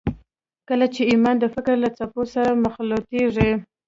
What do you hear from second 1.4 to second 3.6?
فکر له څپو سره مخلوطېږي.